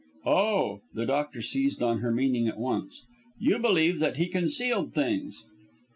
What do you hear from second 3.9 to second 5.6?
that he concealed things!"